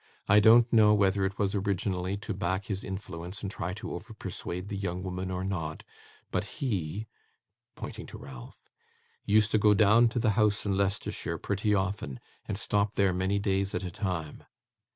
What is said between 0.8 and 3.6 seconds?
whether it was, originally, to back his influence and